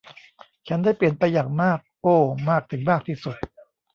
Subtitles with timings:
[0.67, 2.15] ฉันได้เปลี่ยนไปอย่างมาก โอ้
[2.49, 3.35] มากถึงมากที่สุด